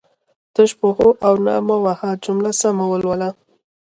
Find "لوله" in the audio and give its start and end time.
3.01-3.29